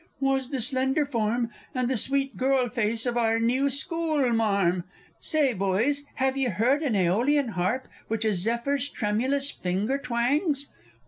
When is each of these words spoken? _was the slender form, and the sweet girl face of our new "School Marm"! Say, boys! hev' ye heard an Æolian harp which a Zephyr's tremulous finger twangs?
_was 0.19 0.49
the 0.49 0.59
slender 0.59 1.05
form, 1.05 1.51
and 1.75 1.87
the 1.87 1.95
sweet 1.95 2.35
girl 2.35 2.67
face 2.69 3.05
of 3.05 3.15
our 3.17 3.39
new 3.39 3.69
"School 3.69 4.33
Marm"! 4.33 4.83
Say, 5.19 5.53
boys! 5.53 6.05
hev' 6.15 6.37
ye 6.37 6.45
heard 6.45 6.81
an 6.81 6.93
Æolian 6.93 7.49
harp 7.49 7.87
which 8.07 8.25
a 8.25 8.33
Zephyr's 8.33 8.89
tremulous 8.89 9.51
finger 9.51 9.99
twangs? 9.99 10.71